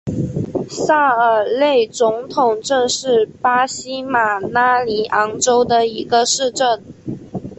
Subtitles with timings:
[0.67, 6.83] 萨尔内总统镇是巴西马拉尼昂州的一个市镇。